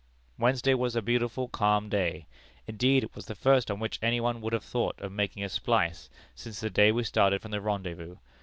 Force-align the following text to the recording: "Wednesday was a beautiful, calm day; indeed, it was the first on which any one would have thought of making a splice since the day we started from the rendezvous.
"Wednesday 0.39 0.73
was 0.73 0.95
a 0.95 1.01
beautiful, 1.03 1.47
calm 1.47 1.87
day; 1.87 2.25
indeed, 2.65 3.03
it 3.03 3.13
was 3.13 3.27
the 3.27 3.35
first 3.35 3.69
on 3.69 3.79
which 3.79 3.99
any 4.01 4.19
one 4.19 4.41
would 4.41 4.51
have 4.51 4.63
thought 4.63 4.99
of 4.99 5.11
making 5.11 5.43
a 5.43 5.47
splice 5.47 6.09
since 6.33 6.59
the 6.59 6.71
day 6.71 6.91
we 6.91 7.03
started 7.03 7.39
from 7.43 7.51
the 7.51 7.61
rendezvous. 7.61 8.15